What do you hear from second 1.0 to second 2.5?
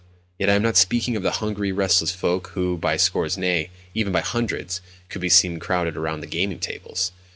of the hungry, restless folk